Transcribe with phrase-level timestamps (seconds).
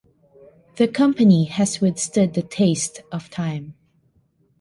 [0.77, 3.75] The company has withstood the taste of time.